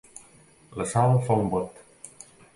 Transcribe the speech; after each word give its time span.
La 0.79 0.87
Sal 0.93 1.13
fa 1.29 1.39
un 1.43 1.53
bot. 1.53 1.79